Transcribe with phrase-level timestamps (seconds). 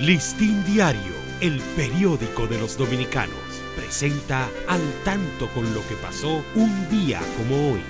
[0.00, 3.34] Listín Diario, el periódico de los dominicanos,
[3.74, 7.80] presenta al tanto con lo que pasó un día como hoy.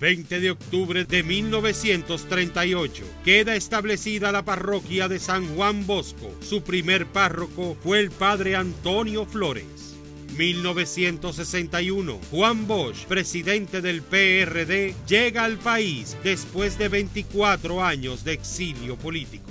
[0.00, 6.34] 20 de octubre de 1938 queda establecida la parroquia de San Juan Bosco.
[6.40, 9.96] Su primer párroco fue el padre Antonio Flores.
[10.38, 18.96] 1961, Juan Bosch, presidente del PRD, llega al país después de 24 años de exilio
[18.96, 19.50] político.